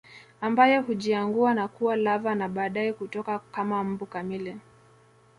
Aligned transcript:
Ambayo 0.41 0.81
hujiangua 0.81 1.53
na 1.53 1.67
kuwa 1.67 1.95
larvae 1.95 2.35
na 2.35 2.49
baadaye 2.49 2.93
kutoka 2.93 3.39
kama 3.39 3.83
mbu 3.83 4.05
kamili 4.05 4.57